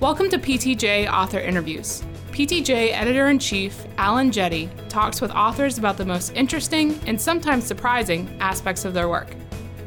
Welcome 0.00 0.30
to 0.30 0.38
PTJ 0.38 1.12
Author 1.12 1.40
Interviews. 1.40 2.02
PTJ 2.30 2.94
Editor 2.94 3.28
in 3.28 3.38
Chief 3.38 3.84
Alan 3.98 4.32
Jette 4.32 4.70
talks 4.88 5.20
with 5.20 5.30
authors 5.30 5.76
about 5.76 5.98
the 5.98 6.06
most 6.06 6.32
interesting 6.34 6.98
and 7.06 7.20
sometimes 7.20 7.66
surprising 7.66 8.34
aspects 8.40 8.86
of 8.86 8.94
their 8.94 9.10
work. 9.10 9.28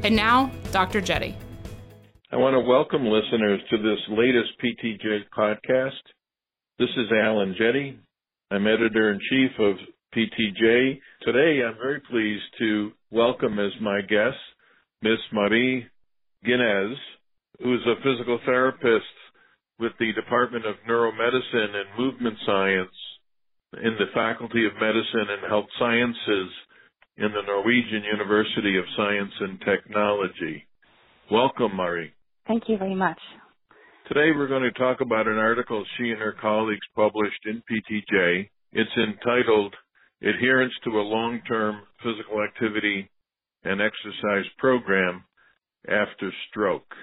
And 0.04 0.16
now, 0.16 0.52
Dr. 0.72 1.02
Jette. 1.02 1.34
I 2.32 2.36
want 2.36 2.54
to 2.54 2.60
welcome 2.60 3.08
listeners 3.08 3.60
to 3.72 3.78
this 3.78 3.98
latest 4.08 4.52
PTJ 4.64 5.22
podcast. 5.36 6.04
This 6.78 6.90
is 6.96 7.08
Alan 7.12 7.56
Jette. 7.58 7.98
I'm 8.52 8.68
editor 8.68 9.14
in 9.14 9.20
chief 9.32 9.52
of 9.58 9.78
PTJ. 10.16 11.00
Today, 11.24 11.64
I'm 11.66 11.78
very 11.82 12.02
pleased 12.02 12.44
to 12.60 12.92
welcome 13.10 13.58
as 13.58 13.72
my 13.82 14.02
guest 14.02 14.38
Miss 15.02 15.18
Mari 15.32 15.88
Gunnes, 16.46 16.98
who 17.64 17.74
is 17.74 17.82
a 17.88 17.96
physical 18.04 18.40
therapist 18.46 19.06
with 19.80 19.92
the 20.00 20.14
Department 20.14 20.66
of 20.66 20.76
Neuromedicine 20.88 21.76
and 21.76 21.98
Movement 21.98 22.38
Science 22.46 22.96
in 23.82 23.96
the 23.98 24.12
Faculty 24.14 24.66
of 24.66 24.74
Medicine 24.76 25.28
and 25.30 25.50
Health 25.50 25.66
Sciences 25.80 26.52
in 27.18 27.30
the 27.32 27.42
Norwegian 27.46 28.04
University 28.04 28.78
of 28.78 28.86
Science 28.96 29.32
and 29.40 29.60
Technology. 29.62 30.66
Welcome, 31.32 31.76
Mari. 31.76 32.14
Thank 32.48 32.64
you 32.68 32.78
very 32.78 32.96
much. 32.96 33.20
Today 34.08 34.32
we're 34.36 34.48
going 34.48 34.64
to 34.64 34.80
talk 34.80 35.02
about 35.02 35.28
an 35.28 35.38
article 35.38 35.84
she 35.98 36.12
and 36.12 36.20
her 36.20 36.36
colleagues 36.40 36.86
published 36.96 37.46
in 37.46 37.64
PTJ. 37.72 38.50
It's 38.74 38.92
entitled 38.98 39.74
Adherence 40.22 40.74
to 40.84 40.90
a 40.92 41.02
Long-Term 41.02 41.82
Physical 42.04 42.44
Activity 42.44 43.10
and 43.64 43.82
Exercise 43.82 44.46
Program 44.58 45.24
After 45.88 46.32
Stroke. 46.50 46.94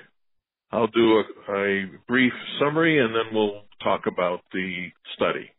I'll 0.72 0.86
do 0.88 1.18
a, 1.18 1.52
a 1.52 1.84
brief 2.06 2.32
summary 2.60 2.98
and 2.98 3.14
then 3.14 3.34
we'll 3.34 3.62
talk 3.82 4.02
about 4.06 4.40
the 4.52 4.88
study. 5.16 5.50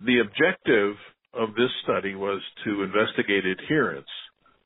The 0.00 0.20
objective 0.20 0.94
of 1.32 1.54
this 1.54 1.70
study 1.82 2.14
was 2.14 2.40
to 2.64 2.82
investigate 2.82 3.44
adherence 3.44 4.08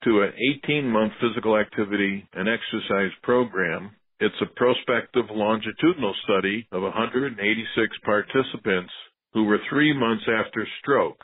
to 0.05 0.23
an 0.23 0.33
18 0.65 0.87
month 0.87 1.13
physical 1.21 1.57
activity 1.57 2.29
and 2.35 2.49
exercise 2.49 3.13
program. 3.23 3.93
It's 4.21 4.35
a 4.43 4.55
prospective 4.57 5.27
longitudinal 5.31 6.15
study 6.25 6.67
of 6.71 6.83
186 6.83 7.97
participants 8.05 8.93
who 9.33 9.45
were 9.45 9.59
three 9.71 9.97
months 9.97 10.25
after 10.29 10.67
stroke. 10.81 11.21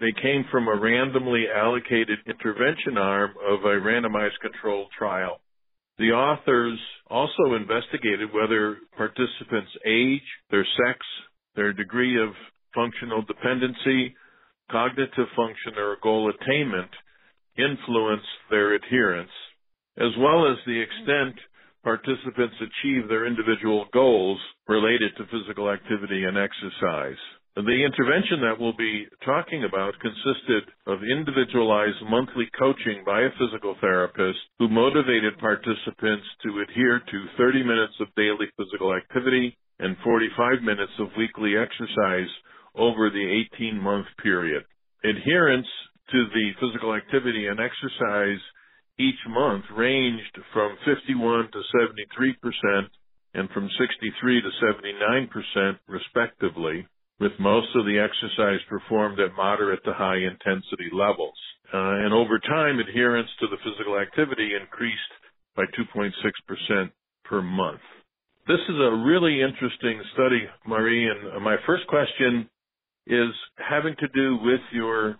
They 0.00 0.12
came 0.20 0.44
from 0.50 0.68
a 0.68 0.76
randomly 0.76 1.46
allocated 1.54 2.18
intervention 2.26 2.98
arm 2.98 3.30
of 3.48 3.60
a 3.60 3.80
randomized 3.80 4.38
controlled 4.42 4.88
trial 4.98 5.40
the 5.98 6.12
authors 6.12 6.78
also 7.08 7.54
investigated 7.54 8.32
whether 8.32 8.78
participants' 8.96 9.76
age, 9.86 10.22
their 10.50 10.64
sex, 10.64 10.98
their 11.54 11.72
degree 11.72 12.22
of 12.22 12.30
functional 12.74 13.22
dependency, 13.22 14.14
cognitive 14.70 15.28
function, 15.36 15.74
or 15.76 15.98
goal 16.02 16.30
attainment 16.30 16.90
influenced 17.58 18.24
their 18.50 18.74
adherence, 18.74 19.30
as 19.98 20.10
well 20.18 20.50
as 20.50 20.56
the 20.66 20.80
extent 20.80 21.36
participants 21.84 22.54
achieve 22.60 23.08
their 23.08 23.26
individual 23.26 23.86
goals 23.92 24.38
related 24.68 25.12
to 25.16 25.26
physical 25.26 25.70
activity 25.70 26.24
and 26.24 26.38
exercise. 26.38 27.18
The 27.54 27.84
intervention 27.84 28.40
that 28.40 28.56
we'll 28.58 28.72
be 28.72 29.06
talking 29.26 29.64
about 29.64 29.92
consisted 30.00 30.72
of 30.86 31.04
individualized 31.04 32.00
monthly 32.08 32.48
coaching 32.58 33.04
by 33.04 33.20
a 33.20 33.36
physical 33.36 33.76
therapist 33.78 34.38
who 34.58 34.68
motivated 34.72 35.36
participants 35.36 36.24
to 36.44 36.64
adhere 36.64 36.98
to 36.98 37.26
30 37.36 37.62
minutes 37.62 37.92
of 38.00 38.08
daily 38.16 38.48
physical 38.56 38.96
activity 38.96 39.54
and 39.78 39.98
45 40.02 40.62
minutes 40.62 40.92
of 40.98 41.12
weekly 41.18 41.52
exercise 41.60 42.32
over 42.74 43.10
the 43.10 43.44
18 43.52 43.76
month 43.78 44.06
period. 44.22 44.64
Adherence 45.04 45.68
to 46.08 46.24
the 46.32 46.52
physical 46.58 46.94
activity 46.94 47.48
and 47.48 47.60
exercise 47.60 48.40
each 48.98 49.20
month 49.28 49.64
ranged 49.76 50.38
from 50.54 50.78
51 50.86 51.52
to 51.52 51.60
73 51.84 52.32
percent 52.40 52.88
and 53.34 53.50
from 53.50 53.68
63 53.78 54.40
to 54.40 54.50
79 54.56 55.28
percent 55.28 55.76
respectively 55.86 56.86
with 57.20 57.32
most 57.38 57.68
of 57.76 57.84
the 57.84 57.98
exercise 57.98 58.60
performed 58.68 59.20
at 59.20 59.36
moderate 59.36 59.84
to 59.84 59.92
high 59.92 60.16
intensity 60.16 60.90
levels. 60.92 61.38
Uh, 61.72 62.04
and 62.04 62.12
over 62.12 62.38
time, 62.38 62.78
adherence 62.78 63.28
to 63.40 63.46
the 63.46 63.56
physical 63.64 63.98
activity 63.98 64.50
increased 64.60 64.98
by 65.56 65.64
2.6% 65.78 66.90
per 67.24 67.42
month. 67.42 67.80
This 68.48 68.60
is 68.68 68.76
a 68.76 68.96
really 69.06 69.40
interesting 69.40 70.02
study, 70.14 70.42
Mari, 70.66 71.08
and 71.08 71.42
my 71.44 71.56
first 71.64 71.86
question 71.86 72.48
is 73.06 73.30
having 73.56 73.94
to 74.00 74.08
do 74.08 74.38
with 74.42 74.60
your 74.72 75.16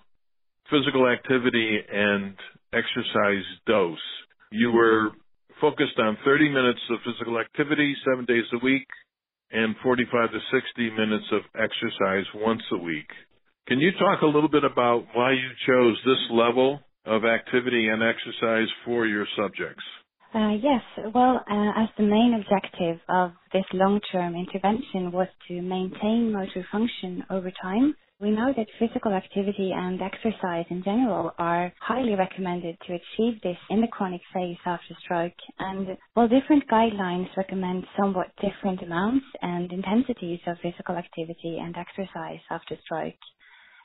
physical 0.71 1.09
activity 1.09 1.79
and 1.93 2.35
exercise 2.73 3.45
dose. 3.67 3.99
You 4.51 4.73
were 4.73 5.11
focused 5.61 5.99
on 5.99 6.19
30 6.25 6.49
minutes 6.49 6.81
of 6.91 6.99
physical 7.05 7.39
activity 7.39 7.95
seven 8.05 8.25
days 8.25 8.45
a 8.53 8.65
week, 8.65 8.87
and 9.53 9.75
45 9.83 10.31
to 10.33 10.39
60 10.53 10.91
minutes 10.91 11.27
of 11.33 11.43
exercise 11.55 12.25
once 12.35 12.63
a 12.73 12.79
week. 12.79 13.09
Can 13.69 13.79
you 13.79 13.93
talk 13.93 14.23
a 14.23 14.27
little 14.27 14.49
bit 14.49 14.65
about 14.65 15.07
why 15.15 15.33
you 15.33 15.49
chose 15.67 15.97
this 16.05 16.19
level 16.31 16.81
of 17.07 17.25
activity 17.25 17.89
and 17.89 18.03
exercise 18.03 18.69
for 18.85 19.07
your 19.07 19.27
subjects? 19.37 19.85
Uh, 20.35 20.57
yes, 20.63 20.81
well, 21.15 21.45
uh, 21.51 21.83
as 21.83 21.89
the 21.99 22.05
main 22.05 22.41
objective 22.41 22.99
of 23.09 23.33
this 23.53 23.65
long-term 23.75 24.35
intervention 24.35 25.13
was 25.13 25.29
to 25.47 25.61
maintain 25.61 26.33
motor 26.33 26.67
function 26.73 27.23
over 27.29 27.53
time, 27.61 27.95
we 28.23 28.31
know 28.31 28.55
that 28.57 28.69
physical 28.81 29.13
activity 29.13 29.73
and 29.75 30.01
exercise 30.03 30.67
in 30.71 30.83
general 30.85 31.33
are 31.39 31.75
highly 31.81 32.15
recommended 32.17 32.79
to 32.87 32.95
achieve 32.95 33.43
this 33.43 33.59
in 33.71 33.83
the 33.83 33.89
chronic 33.89 34.23
phase 34.35 34.59
after 34.67 34.97
stroke. 35.05 35.35
And 35.61 35.99
while 36.15 36.29
different 36.29 36.69
guidelines 36.71 37.29
recommend 37.37 37.85
somewhat 38.01 38.29
different 38.41 38.83
amounts 38.83 39.27
and 39.43 39.73
intensities 39.73 40.41
of 40.47 40.57
physical 40.63 40.97
activity 40.97 41.59
and 41.61 41.77
exercise 41.77 42.41
after 42.51 42.79
stroke, 42.85 43.15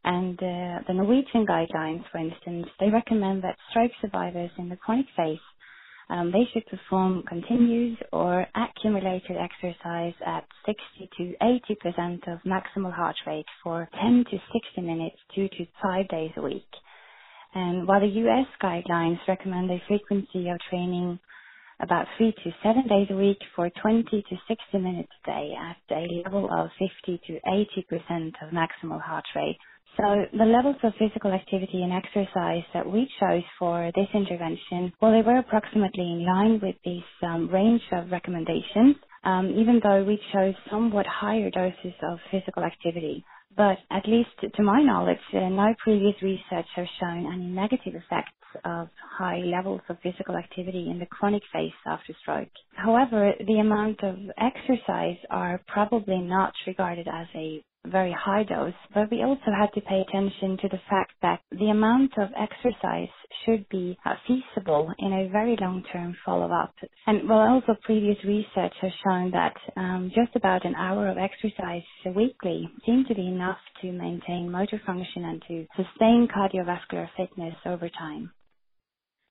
and 0.06 0.40
uh, 0.40 0.80
the 0.88 0.94
Norwegian 0.96 1.46
guidelines, 1.46 2.04
for 2.12 2.20
instance, 2.20 2.68
they 2.80 2.90
recommend 2.90 3.44
that 3.44 3.58
stroke 3.72 3.92
survivors 4.02 4.52
in 4.60 4.70
the 4.70 4.78
chronic 4.78 5.08
phase 5.18 5.40
um, 6.10 6.32
they 6.32 6.46
should 6.54 6.66
perform 6.68 7.24
continuous 7.28 7.98
or 8.14 8.48
accumulated 8.56 9.38
exercise 9.38 10.14
at 10.26 10.46
60 10.66 11.10
to 11.18 11.36
80% 12.00 12.34
of 12.34 12.40
maximal 12.44 12.94
heart 12.94 13.16
rate 13.28 13.46
for 13.64 13.90
10 14.02 14.26
to 14.32 14.38
60 14.54 14.82
minutes, 14.82 15.18
two 15.36 15.50
to 15.50 15.66
five 15.84 16.08
days 16.10 16.32
a 16.38 16.42
week. 16.42 16.68
And 17.56 17.88
while 17.88 18.02
the 18.02 18.08
US 18.08 18.48
guidelines 18.64 19.20
recommend 19.28 19.72
a 19.72 19.82
frequency 19.88 20.50
of 20.50 20.60
training 20.70 21.20
about 21.82 22.08
three 22.18 22.34
to 22.46 22.52
seven 22.64 22.88
days 22.88 23.10
a 23.12 23.18
week 23.18 23.40
for 23.56 23.70
20 23.84 24.06
to 24.10 24.38
60 24.48 24.80
minutes 24.80 25.12
a 25.26 25.32
day 25.32 25.54
at 25.60 25.98
a 25.98 26.08
level 26.26 26.50
of 26.52 26.70
50 27.06 27.22
to 27.28 27.40
80% 28.10 28.28
of 28.44 28.54
maximal 28.54 29.02
heart 29.02 29.26
rate, 29.36 29.58
so 29.98 30.26
the 30.38 30.46
levels 30.46 30.78
of 30.84 30.94
physical 31.00 31.34
activity 31.34 31.84
and 31.84 31.94
exercise 31.94 32.64
that 32.74 32.90
we 32.90 33.10
chose 33.20 33.44
for 33.60 33.92
this 33.96 34.08
intervention, 34.14 34.94
well, 35.02 35.12
they 35.12 35.28
were 35.28 35.40
approximately 35.40 36.04
in 36.04 36.26
line 36.26 36.60
with 36.62 36.76
this 36.86 37.04
um, 37.24 37.50
range 37.50 37.82
of 37.94 38.12
recommendations, 38.12 38.96
um, 39.26 39.50
even 39.58 39.82
though 39.84 40.04
we 40.04 40.20
chose 40.34 40.56
somewhat 40.72 41.06
higher 41.08 41.50
doses 41.52 41.94
of 42.04 42.20
physical 42.32 42.64
activity. 42.64 43.26
But 43.58 43.80
at 43.92 44.08
least 44.08 44.30
to 44.56 44.64
my 44.64 44.82
knowledge, 44.84 45.20
uh, 45.34 45.50
no 45.50 45.74
previous 45.84 46.16
research 46.22 46.68
has 46.76 46.88
shown 47.00 47.32
any 47.34 47.48
negative 47.48 47.96
effects 47.96 48.32
of 48.66 48.90
high 49.18 49.40
levels 49.40 49.82
of 49.90 49.98
physical 50.04 50.38
activity 50.38 50.90
in 50.90 51.00
the 51.00 51.08
chronic 51.08 51.44
phase 51.54 51.74
after 51.88 52.14
stroke. 52.22 52.50
However, 52.76 53.34
the 53.46 53.60
amount 53.60 54.04
of 54.04 54.18
exercise 54.40 55.18
are 55.30 55.62
probably 55.68 56.20
not 56.20 56.54
regarded 56.68 57.08
as 57.08 57.28
a 57.36 57.64
very 57.92 58.16
high 58.18 58.44
dose, 58.44 58.74
but 58.94 59.10
we 59.12 59.24
also 59.24 59.52
had 59.58 59.72
to 59.74 59.82
pay 59.82 60.02
attention 60.02 60.58
to 60.62 60.70
the 60.70 60.80
fact 60.90 61.14
that 61.22 61.40
the 61.52 61.70
amount 61.70 62.12
of 62.18 62.30
exercise 62.38 63.10
should 63.46 63.68
be 63.70 63.98
uh, 64.06 64.14
feasible 64.28 64.92
in 65.00 65.14
a 65.14 65.30
very 65.30 65.58
long-term 65.60 66.16
follow-up. 66.26 66.74
And 67.06 67.28
well, 67.28 67.40
also 67.40 67.76
previous 67.84 68.18
research 68.24 68.74
has 68.82 68.92
shown 69.04 69.32
that 69.32 69.56
um, 69.76 70.12
just 70.16 70.36
about 70.36 70.66
an 70.66 70.76
hour 70.76 71.08
of 71.08 71.18
exercise 71.18 71.84
weekly 72.16 72.70
seemed 72.86 73.08
to 73.08 73.16
be 73.16 73.28
enough 73.28 73.58
to 73.82 73.92
maintain 73.92 74.52
motor 74.52 74.82
function 74.86 75.26
and 75.26 75.44
to 75.48 75.66
sustain 75.76 76.28
cardiovascular 76.28 77.08
fitness 77.18 77.56
over 77.66 77.90
time. 77.90 78.32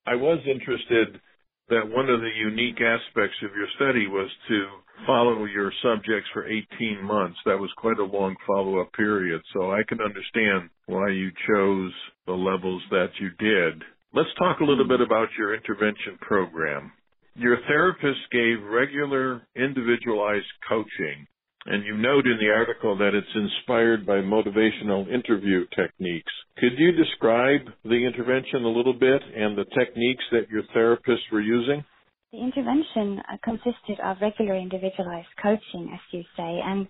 I 0.07 0.15
was 0.15 0.39
interested 0.47 1.21
that 1.69 1.89
one 1.89 2.09
of 2.09 2.21
the 2.21 2.31
unique 2.37 2.81
aspects 2.81 3.37
of 3.43 3.51
your 3.57 3.67
study 3.77 4.07
was 4.07 4.31
to 4.49 4.67
follow 5.07 5.45
your 5.45 5.73
subjects 5.83 6.29
for 6.33 6.47
18 6.47 7.03
months. 7.03 7.39
That 7.45 7.59
was 7.59 7.71
quite 7.77 7.99
a 7.99 8.05
long 8.05 8.37
follow 8.47 8.81
up 8.81 8.93
period. 8.93 9.43
So 9.53 9.73
I 9.73 9.83
can 9.89 10.01
understand 10.01 10.71
why 10.87 11.11
you 11.11 11.31
chose 11.49 11.93
the 12.27 12.33
levels 12.33 12.83
that 12.91 13.11
you 13.21 13.31
did. 13.39 13.83
Let's 14.15 14.33
talk 14.39 14.61
a 14.61 14.65
little 14.65 14.89
bit 14.89 15.01
about 15.01 15.29
your 15.37 15.55
intervention 15.55 16.19
program. 16.21 16.93
Your 17.35 17.59
therapist 17.69 18.21
gave 18.33 18.63
regular 18.63 19.43
individualized 19.55 20.47
coaching. 20.69 21.27
And 21.67 21.85
you 21.85 21.97
note 21.97 22.27
in 22.27 22.39
the 22.39 22.53
article 22.55 22.97
that 22.99 23.15
it's 23.15 23.35
inspired 23.35 24.07
by 24.07 24.19
motivational 24.23 25.13
interview 25.13 25.67
techniques. 25.75 26.33
Could 26.59 26.79
you 26.79 26.93
describe 26.93 27.63
the 27.85 28.07
intervention 28.07 28.65
a 28.65 28.69
little 28.69 28.95
bit 28.95 29.21
and 29.35 29.59
the 29.59 29.65
techniques 29.77 30.25
that 30.31 30.49
your 30.49 30.63
therapists 30.75 31.27
were 31.33 31.41
using? 31.41 31.85
The 32.33 32.39
intervention 32.39 33.21
uh, 33.21 33.37
consisted 33.43 33.99
of 34.05 34.19
regular 34.23 34.55
individualized 34.57 35.29
coaching, 35.43 35.91
as 35.93 36.01
you 36.13 36.23
say, 36.37 36.61
and 36.63 36.87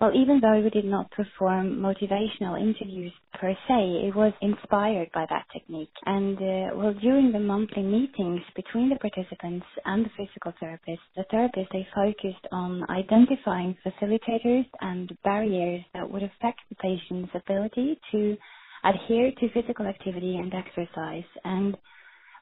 well, 0.00 0.12
even 0.14 0.40
though 0.40 0.60
we 0.60 0.70
did 0.70 0.84
not 0.84 1.10
perform 1.12 1.76
motivational 1.78 2.60
interviews 2.60 3.12
per 3.40 3.52
se, 3.68 4.08
it 4.08 4.14
was 4.14 4.32
inspired 4.42 5.08
by 5.14 5.26
that 5.30 5.46
technique. 5.52 5.92
And 6.06 6.36
uh, 6.36 6.76
well, 6.76 6.94
during 7.00 7.32
the 7.32 7.38
monthly 7.38 7.82
meetings 7.82 8.42
between 8.56 8.90
the 8.90 8.96
participants 8.96 9.66
and 9.84 10.04
the 10.04 10.10
physical 10.16 10.52
therapist, 10.60 11.00
the 11.16 11.24
therapist 11.30 11.68
they 11.72 11.86
focused 11.94 12.46
on 12.52 12.84
identifying 12.90 13.76
facilitators 13.86 14.66
and 14.80 15.16
barriers 15.24 15.82
that 15.94 16.10
would 16.10 16.24
affect 16.24 16.60
the 16.70 16.76
patient's 16.76 17.32
ability 17.34 17.98
to 18.12 18.36
adhere 18.84 19.32
to 19.40 19.48
physical 19.54 19.86
activity 19.86 20.36
and 20.36 20.52
exercise. 20.54 21.24
And 21.44 21.76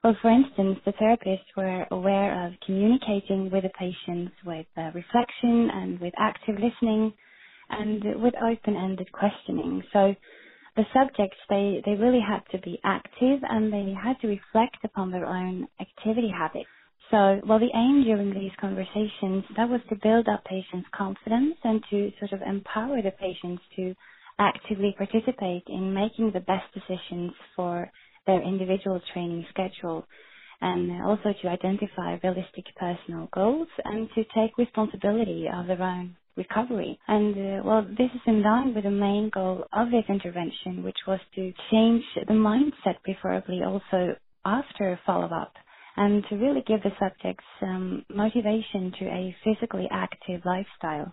well, 0.05 0.17
for 0.23 0.31
instance, 0.31 0.79
the 0.87 0.93
therapists 0.95 1.51
were 1.57 1.87
aware 1.91 2.47
of 2.47 2.55
communicating 2.67 3.51
with 3.51 3.65
the 3.65 3.71
patients 3.71 4.33
with 4.47 4.67
uh, 4.79 4.91
reflection 4.95 5.71
and 5.73 6.01
with 6.01 6.15
active 6.19 6.57
listening 6.57 7.13
and 7.71 8.23
with 8.23 8.35
open-ended 8.43 9.11
questioning. 9.13 9.83
So 9.93 10.15
the 10.77 10.85
subjects, 10.95 11.39
they, 11.49 11.83
they 11.85 11.95
really 11.95 12.21
had 12.21 12.43
to 12.53 12.59
be 12.65 12.79
active 12.85 13.41
and 13.49 13.73
they 13.73 13.95
had 14.03 14.21
to 14.21 14.29
reflect 14.29 14.79
upon 14.85 15.11
their 15.11 15.27
own 15.27 15.67
activity 15.81 16.31
habits. 16.37 16.69
So, 17.11 17.41
well, 17.47 17.59
the 17.59 17.75
aim 17.75 18.05
during 18.05 18.33
these 18.35 18.53
conversations, 18.61 19.45
that 19.57 19.69
was 19.69 19.81
to 19.89 19.97
build 20.03 20.29
up 20.29 20.45
patients' 20.45 20.89
confidence 20.97 21.57
and 21.65 21.83
to 21.91 22.13
sort 22.21 22.33
of 22.33 22.43
empower 22.47 23.03
the 23.03 23.11
patients 23.13 23.63
to 23.77 23.95
actively 24.39 24.95
participate 24.97 25.65
in 25.67 25.93
making 25.93 26.31
the 26.33 26.41
best 26.41 26.67
decisions 26.73 27.33
for 27.57 27.91
their 28.27 28.43
individual 28.43 29.01
training 29.13 29.45
schedule 29.51 30.07
and 30.63 31.03
also 31.03 31.35
to 31.43 31.49
identify 31.49 32.17
realistic 32.23 32.65
personal 32.79 33.29
goals 33.35 33.69
and 33.85 34.09
to 34.15 34.25
take 34.35 34.57
responsibility 34.59 35.47
of 35.53 35.67
their 35.67 35.83
own 35.83 36.17
recovery. 36.37 36.99
And 37.09 37.35
uh, 37.35 37.63
well, 37.65 37.83
this 37.83 38.11
is 38.15 38.21
in 38.27 38.43
line 38.43 38.75
with 38.75 38.85
the 38.85 38.91
main 38.91 39.31
goal 39.33 39.65
of 39.73 39.91
this 39.91 40.05
intervention, 40.09 40.83
which 40.83 40.99
was 41.07 41.21
to 41.35 41.53
change 41.71 42.05
the 42.15 42.35
mindset, 42.35 42.97
preferably 43.05 43.63
also 43.65 44.17
after 44.45 44.99
follow-up, 45.05 45.53
and 45.97 46.25
to 46.29 46.37
really 46.37 46.63
give 46.67 46.83
the 46.83 46.91
subjects 47.01 47.45
um, 47.63 48.05
motivation 48.11 48.93
to 48.99 49.07
a 49.07 49.37
physically 49.45 49.89
active 49.91 50.43
lifestyle. 50.45 51.13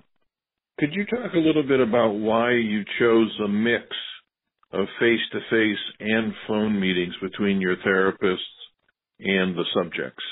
Could 0.80 0.94
you 0.94 1.06
talk 1.06 1.34
a 1.34 1.38
little 1.38 1.64
bit 1.64 1.80
about 1.80 2.14
why 2.14 2.52
you 2.52 2.84
chose 3.00 3.32
a 3.44 3.48
mix 3.48 3.86
of 4.72 4.88
face-to-face 5.00 5.78
and 6.00 6.34
phone 6.48 6.80
meetings 6.80 7.14
between 7.22 7.62
your 7.62 7.76
therapists 7.78 8.38
and 9.20 9.56
the 9.56 9.66
subjects? 9.74 10.24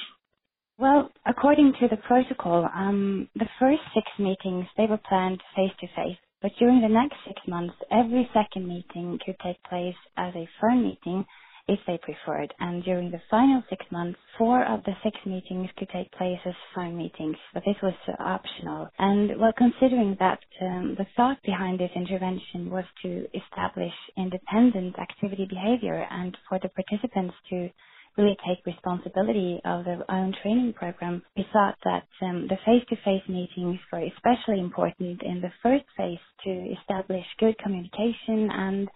Well, 0.81 1.11
according 1.27 1.75
to 1.81 1.89
the 1.89 1.99
protocol, 1.99 2.69
um, 2.75 3.29
the 3.37 3.49
first 3.61 3.81
six 3.95 4.07
meetings 4.19 4.67
they 4.77 4.87
were 4.87 4.99
planned 5.09 5.41
face 5.55 5.71
to 5.81 5.87
face, 5.95 6.17
but 6.43 6.51
during 6.59 6.81
the 6.81 6.89
next 6.89 7.15
six 7.27 7.41
months, 7.47 7.75
every 7.93 8.29
second 8.35 8.67
meeting 8.67 9.19
could 9.25 9.37
take 9.45 9.63
place 9.69 9.95
as 10.17 10.35
a 10.35 10.49
phone 10.61 10.83
meeting 10.83 11.25
if 11.69 11.79
they 11.87 11.99
preferred, 12.03 12.53
and 12.59 12.83
during 12.83 13.11
the 13.11 13.23
final 13.31 13.63
six 13.71 13.85
months, 13.93 14.19
four 14.37 14.65
of 14.65 14.83
the 14.85 14.95
six 15.05 15.17
meetings 15.25 15.69
could 15.77 15.89
take 15.91 16.11
place 16.13 16.41
as 16.45 16.55
phone 16.75 16.97
meetings, 16.97 17.37
but 17.55 17.63
this 17.65 17.77
was 17.83 17.95
optional. 18.19 18.89
And 18.99 19.39
well, 19.39 19.53
considering 19.57 20.17
that 20.19 20.41
um, 20.61 20.97
the 20.99 21.07
thought 21.17 21.39
behind 21.45 21.79
this 21.79 21.91
intervention 21.95 22.71
was 22.71 22.85
to 23.03 23.27
establish 23.33 23.93
independent 24.17 24.99
activity 24.99 25.47
behavior 25.49 26.05
and 26.11 26.37
for 26.49 26.59
the 26.59 26.69
participants 26.69 27.35
to 27.51 27.69
really 28.17 28.37
take 28.47 28.65
responsibility 28.65 29.61
of 29.63 29.85
their 29.85 30.03
own 30.11 30.33
training 30.41 30.73
program, 30.73 31.21
we 31.37 31.45
thought 31.53 31.75
that 31.83 32.07
um, 32.21 32.47
the 32.49 32.57
face-to-face 32.65 33.27
meetings 33.29 33.79
were 33.91 34.03
especially 34.05 34.59
important 34.59 35.21
in 35.23 35.41
the 35.41 35.51
first 35.63 35.85
phase 35.95 36.19
to 36.43 36.75
establish 36.79 37.25
good 37.39 37.57
communication 37.59 38.49
and, 38.51 38.89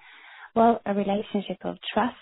well, 0.55 0.81
a 0.85 0.93
relationship 0.93 1.57
of 1.63 1.77
trust. 1.93 2.15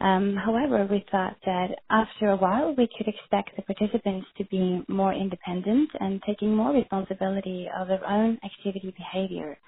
Um, 0.00 0.36
however, 0.36 0.86
we 0.90 1.04
thought 1.10 1.36
that 1.46 1.68
after 1.90 2.30
a 2.30 2.36
while 2.36 2.74
we 2.76 2.88
could 2.96 3.08
expect 3.08 3.56
the 3.56 3.62
participants 3.62 4.26
to 4.36 4.44
be 4.46 4.82
more 4.88 5.14
independent 5.14 5.88
and 6.00 6.22
taking 6.26 6.54
more 6.54 6.72
responsibility 6.72 7.66
of 7.74 7.88
their 7.88 8.06
own 8.06 8.38
activity 8.44 8.94
behavior. 8.96 9.58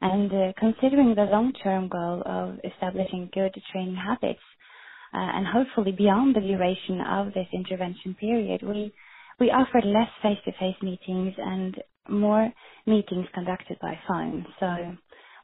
And 0.00 0.32
uh, 0.32 0.52
considering 0.58 1.14
the 1.14 1.24
long-term 1.24 1.88
goal 1.88 2.22
of 2.24 2.58
establishing 2.64 3.28
good 3.34 3.54
training 3.72 3.96
habits, 3.96 4.40
Uh, 5.12 5.18
and 5.18 5.46
hopefully 5.46 5.92
beyond 5.92 6.36
the 6.36 6.40
duration 6.40 7.00
of 7.00 7.28
this 7.32 7.46
intervention 7.52 8.14
period, 8.14 8.62
we 8.62 8.92
we 9.40 9.46
offered 9.50 9.84
less 9.84 10.08
face-to-face 10.20 10.82
meetings 10.82 11.34
and 11.38 11.76
more 12.08 12.52
meetings 12.86 13.26
conducted 13.32 13.78
by 13.80 13.98
phone. 14.08 14.44
So, 14.58 14.66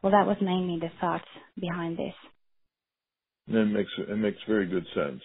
well, 0.02 0.12
that 0.12 0.26
was 0.26 0.36
mainly 0.42 0.80
the 0.80 0.90
thought 1.00 1.24
behind 1.60 1.96
this. 1.96 2.14
That 3.48 3.66
makes 3.66 3.90
it 3.98 4.16
makes 4.16 4.38
very 4.48 4.66
good 4.66 4.86
sense. 4.94 5.22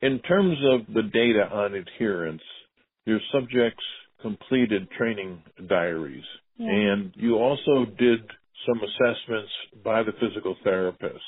In 0.00 0.20
terms 0.20 0.56
of 0.70 0.94
the 0.94 1.02
data 1.02 1.48
on 1.52 1.74
adherence, 1.74 2.42
your 3.04 3.18
subjects 3.32 3.82
completed 4.22 4.88
training 4.96 5.42
diaries, 5.68 6.24
yeah. 6.56 6.70
and 6.70 7.12
you 7.16 7.36
also 7.36 7.84
did 7.98 8.20
some 8.66 8.80
assessments 8.80 9.50
by 9.84 10.02
the 10.02 10.12
physical 10.20 10.56
therapists 10.64 11.18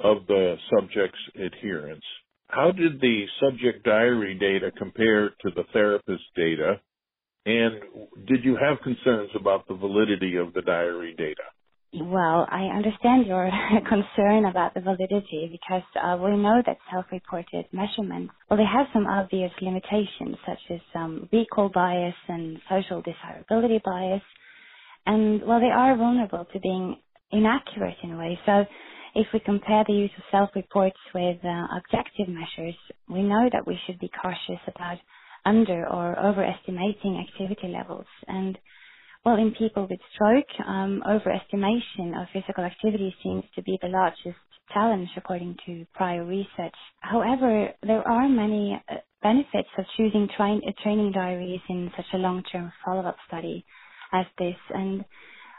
of 0.00 0.26
the 0.26 0.56
subject's 0.74 1.18
adherence. 1.34 2.04
How 2.48 2.70
did 2.70 3.00
the 3.00 3.24
subject 3.40 3.84
diary 3.84 4.34
data 4.38 4.70
compare 4.76 5.30
to 5.30 5.50
the 5.54 5.64
therapist 5.72 6.24
data? 6.36 6.80
And 7.46 7.80
did 8.26 8.44
you 8.44 8.56
have 8.56 8.78
concerns 8.82 9.30
about 9.38 9.68
the 9.68 9.74
validity 9.74 10.36
of 10.36 10.54
the 10.54 10.62
diary 10.62 11.14
data? 11.16 11.42
Well, 11.96 12.46
I 12.50 12.64
understand 12.74 13.26
your 13.26 13.48
concern 13.88 14.46
about 14.46 14.74
the 14.74 14.80
validity 14.80 15.48
because 15.52 15.82
uh, 16.02 16.16
we 16.16 16.36
know 16.36 16.60
that 16.66 16.78
self-reported 16.92 17.66
measurements, 17.72 18.32
well, 18.50 18.56
they 18.56 18.64
have 18.64 18.86
some 18.92 19.06
obvious 19.06 19.52
limitations 19.60 20.36
such 20.46 20.58
as 20.70 20.80
um, 20.96 21.28
recall 21.32 21.68
bias 21.68 22.14
and 22.28 22.58
social 22.68 23.00
desirability 23.02 23.80
bias. 23.84 24.22
And, 25.06 25.42
well, 25.46 25.60
they 25.60 25.70
are 25.70 25.96
vulnerable 25.96 26.46
to 26.52 26.60
being 26.60 26.96
inaccurate 27.30 27.96
in 28.02 28.12
a 28.12 28.18
way. 28.18 28.38
So 28.44 28.64
if 29.14 29.26
we 29.32 29.40
compare 29.40 29.84
the 29.86 29.94
use 29.94 30.10
of 30.16 30.24
self-reports 30.30 30.98
with 31.14 31.38
uh, 31.44 31.66
objective 31.76 32.28
measures, 32.28 32.74
we 33.08 33.22
know 33.22 33.48
that 33.52 33.66
we 33.66 33.78
should 33.86 33.98
be 33.98 34.10
cautious 34.20 34.62
about 34.74 34.98
under 35.44 35.86
or 35.88 36.18
overestimating 36.18 37.24
activity 37.28 37.68
levels. 37.68 38.06
And 38.26 38.58
well, 39.24 39.36
in 39.36 39.54
people 39.58 39.86
with 39.88 40.00
stroke, 40.14 40.46
um, 40.66 41.02
overestimation 41.06 42.20
of 42.20 42.28
physical 42.32 42.64
activity 42.64 43.14
seems 43.22 43.44
to 43.54 43.62
be 43.62 43.78
the 43.82 43.88
largest 43.88 44.38
challenge 44.72 45.08
according 45.16 45.56
to 45.66 45.86
prior 45.94 46.24
research. 46.24 46.74
However, 47.00 47.68
there 47.82 48.06
are 48.06 48.28
many 48.28 48.80
uh, 48.88 48.96
benefits 49.22 49.68
of 49.78 49.84
choosing 49.96 50.28
uh, 50.38 50.72
training 50.82 51.12
diaries 51.12 51.60
in 51.68 51.90
such 51.96 52.06
a 52.14 52.18
long-term 52.18 52.72
follow-up 52.84 53.16
study 53.28 53.64
as 54.12 54.26
this. 54.38 54.56
And 54.70 55.04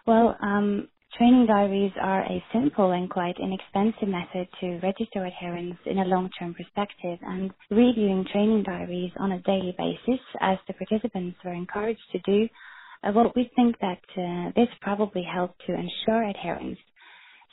well, 0.06 0.38
um, 0.42 0.90
Training 1.18 1.48
diaries 1.48 1.94
are 2.02 2.24
a 2.24 2.44
simple 2.54 2.92
and 2.92 3.10
quite 3.10 3.38
inexpensive 3.40 4.08
method 4.10 4.48
to 4.62 4.80
register 4.84 5.26
adherence 5.26 5.78
in 5.86 6.00
a 6.00 6.06
long-term 6.06 6.54
perspective 6.56 7.20
and 7.24 7.52
reviewing 7.72 8.26
training 8.32 8.64
diaries 8.64 9.12
on 9.20 9.32
a 9.34 9.42
daily 9.42 9.76
basis 9.78 10.22
as 10.42 10.58
the 10.68 10.74
participants 10.74 11.38
were 11.44 11.54
encouraged 11.54 12.04
to 12.12 12.20
do, 12.26 12.50
uh, 13.04 13.12
well, 13.16 13.32
we 13.36 13.50
think 13.56 13.78
that 13.80 14.02
uh, 14.18 14.52
this 14.56 14.70
probably 14.82 15.24
helped 15.24 15.60
to 15.68 15.74
ensure 15.74 16.24
adherence. 16.30 16.80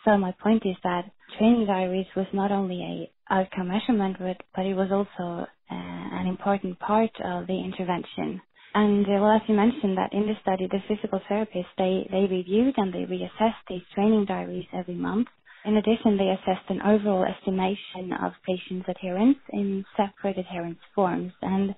So 0.05 0.19
my 0.19 0.33
point 0.43 0.65
is 0.67 0.77
that 0.85 1.11
training 1.39 1.67
diaries 1.67 2.07
was 2.17 2.27
not 2.33 2.53
only 2.53 2.83
a 2.83 3.35
outcome 3.35 3.69
measurement, 3.69 4.17
but, 4.21 4.39
but 4.57 4.67
it 4.67 4.75
was 4.75 4.91
also 4.93 5.43
uh, 5.43 5.47
an 5.71 6.27
important 6.29 6.79
part 6.81 7.13
of 7.25 7.47
the 7.49 7.55
intervention. 7.65 8.43
And 8.75 9.07
uh, 9.07 9.13
well, 9.21 9.33
as 9.33 9.43
you 9.49 9.55
mentioned, 9.55 9.97
that 9.99 10.13
in 10.13 10.27
the 10.27 10.35
study, 10.43 10.69
the 10.71 10.81
physical 10.89 11.21
therapists 11.31 11.73
they 11.79 12.07
they 12.11 12.27
reviewed 12.31 12.75
and 12.77 12.93
they 12.93 13.07
reassessed 13.07 13.65
these 13.69 13.83
training 13.95 14.27
diaries 14.27 14.67
every 14.75 14.95
month. 14.95 15.29
In 15.65 15.77
addition, 15.77 16.17
they 16.19 16.29
assessed 16.31 16.69
an 16.71 16.83
overall 16.83 17.25
estimation 17.25 18.13
of 18.23 18.33
patients' 18.47 18.89
adherence 18.89 19.39
in 19.53 19.85
separate 19.97 20.39
adherence 20.39 20.79
forms. 20.95 21.33
And 21.43 21.75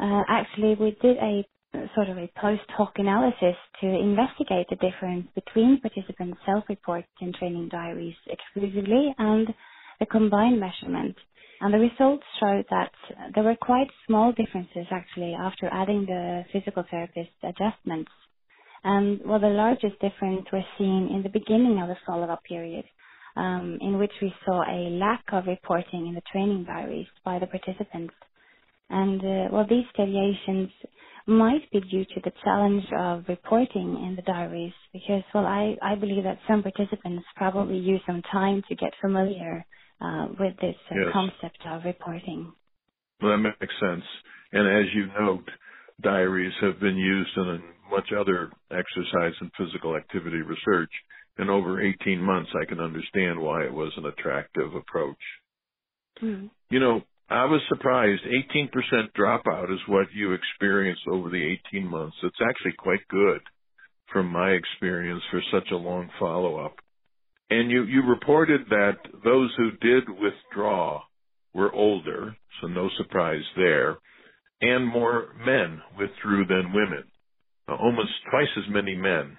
uh, 0.00 0.22
actually, 0.28 0.76
we 0.76 0.96
did 1.02 1.18
a 1.18 1.44
sort 1.94 2.08
of 2.10 2.18
a 2.18 2.30
post 2.40 2.62
hoc 2.76 2.92
analysis 2.96 3.56
to 3.80 3.86
investigate 3.88 4.66
the 4.70 4.76
difference 4.76 5.28
between 5.34 5.80
participants' 5.80 6.40
self-reports 6.46 7.08
and 7.20 7.34
training 7.34 7.68
diaries 7.70 8.16
exclusively 8.28 9.14
and 9.18 9.48
the 10.00 10.06
combined 10.06 10.60
measurement. 10.60 11.16
And 11.60 11.74
the 11.74 11.78
results 11.78 12.24
showed 12.40 12.64
that 12.70 12.92
there 13.34 13.44
were 13.44 13.56
quite 13.56 13.88
small 14.06 14.32
differences 14.32 14.86
actually 14.90 15.34
after 15.34 15.68
adding 15.72 16.06
the 16.06 16.44
physical 16.52 16.84
therapist 16.90 17.30
adjustments. 17.42 18.10
And 18.84 19.20
well, 19.24 19.40
the 19.40 19.48
largest 19.48 20.00
difference 20.00 20.46
was 20.52 20.64
seen 20.78 21.10
in 21.14 21.22
the 21.22 21.28
beginning 21.28 21.80
of 21.82 21.88
the 21.88 21.96
follow-up 22.06 22.42
period, 22.44 22.84
um, 23.36 23.78
in 23.80 23.98
which 23.98 24.12
we 24.22 24.32
saw 24.44 24.62
a 24.62 24.90
lack 24.90 25.24
of 25.32 25.46
reporting 25.46 26.08
in 26.08 26.14
the 26.14 26.22
training 26.32 26.64
diaries 26.64 27.06
by 27.24 27.38
the 27.38 27.46
participants. 27.46 28.14
And 28.88 29.20
uh, 29.20 29.48
well, 29.52 29.66
these 29.68 29.84
deviations 29.96 30.70
might 31.26 31.70
be 31.72 31.80
due 31.80 32.04
to 32.06 32.20
the 32.24 32.32
challenge 32.42 32.84
of 32.98 33.24
reporting 33.28 34.04
in 34.06 34.16
the 34.16 34.22
diaries 34.22 34.72
because, 34.92 35.22
well, 35.34 35.46
I, 35.46 35.76
I 35.82 35.94
believe 35.94 36.24
that 36.24 36.38
some 36.48 36.62
participants 36.62 37.24
probably 37.36 37.78
use 37.78 38.00
some 38.06 38.22
time 38.32 38.62
to 38.68 38.74
get 38.74 38.92
familiar 39.00 39.64
uh, 40.00 40.28
with 40.38 40.56
this 40.60 40.76
uh, 40.90 40.94
yes. 40.94 41.12
concept 41.12 41.58
of 41.66 41.84
reporting. 41.84 42.52
Well, 43.20 43.32
that 43.32 43.56
makes 43.60 43.74
sense. 43.80 44.04
And 44.52 44.66
as 44.66 44.92
you 44.94 45.06
note, 45.18 45.48
diaries 46.00 46.52
have 46.60 46.80
been 46.80 46.96
used 46.96 47.36
in 47.36 47.62
much 47.90 48.08
other 48.18 48.50
exercise 48.70 49.34
and 49.40 49.50
physical 49.58 49.96
activity 49.96 50.38
research. 50.38 50.90
In 51.38 51.48
over 51.48 51.80
18 51.80 52.20
months, 52.20 52.50
I 52.60 52.66
can 52.66 52.80
understand 52.80 53.40
why 53.40 53.64
it 53.64 53.72
was 53.72 53.92
an 53.96 54.06
attractive 54.06 54.74
approach. 54.74 55.16
Mm. 56.22 56.50
You 56.70 56.80
know, 56.80 57.02
I 57.28 57.44
was 57.44 57.60
surprised. 57.68 58.22
18% 58.54 58.70
dropout 59.16 59.72
is 59.72 59.80
what 59.86 60.06
you 60.14 60.32
experienced 60.32 61.02
over 61.10 61.30
the 61.30 61.58
18 61.72 61.86
months. 61.86 62.16
It's 62.22 62.40
actually 62.42 62.72
quite 62.76 63.06
good 63.08 63.40
from 64.12 64.26
my 64.26 64.50
experience 64.50 65.22
for 65.30 65.40
such 65.52 65.70
a 65.70 65.76
long 65.76 66.10
follow 66.18 66.64
up. 66.64 66.74
And 67.50 67.70
you, 67.70 67.84
you 67.84 68.02
reported 68.02 68.62
that 68.70 68.98
those 69.24 69.52
who 69.56 69.70
did 69.80 70.04
withdraw 70.08 71.02
were 71.52 71.72
older, 71.72 72.36
so 72.60 72.68
no 72.68 72.88
surprise 72.96 73.42
there, 73.56 73.98
and 74.60 74.86
more 74.86 75.34
men 75.44 75.80
withdrew 75.98 76.46
than 76.46 76.72
women, 76.72 77.04
uh, 77.68 77.74
almost 77.74 78.10
twice 78.30 78.48
as 78.56 78.72
many 78.72 78.94
men. 78.94 79.36